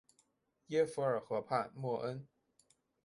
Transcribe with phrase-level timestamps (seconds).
[0.69, 2.27] 耶弗尔河畔默恩。